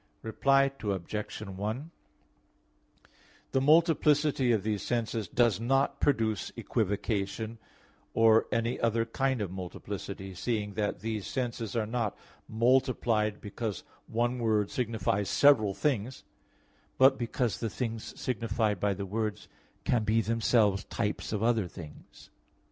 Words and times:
Reply 0.23 0.71
Obj. 0.81 1.41
1: 1.43 1.91
The 3.51 3.61
multiplicity 3.61 4.51
of 4.51 4.63
these 4.63 4.81
senses 4.81 5.27
does 5.27 5.59
not 5.59 5.99
produce 6.01 6.51
equivocation 6.55 7.59
or 8.15 8.47
any 8.51 8.79
other 8.79 9.05
kind 9.05 9.41
of 9.43 9.51
multiplicity, 9.51 10.33
seeing 10.33 10.73
that 10.73 11.01
these 11.01 11.27
senses 11.27 11.75
are 11.75 11.85
not 11.85 12.17
multiplied 12.49 13.39
because 13.39 13.83
one 14.07 14.39
word 14.39 14.71
signifies 14.71 15.29
several 15.29 15.75
things, 15.75 16.23
but 16.97 17.19
because 17.19 17.59
the 17.59 17.69
things 17.69 18.19
signified 18.19 18.79
by 18.79 18.95
the 18.95 19.05
words 19.05 19.47
can 19.83 20.03
be 20.03 20.19
themselves 20.21 20.83
types 20.85 21.31
of 21.31 21.43
other 21.43 21.67
things. 21.67 22.31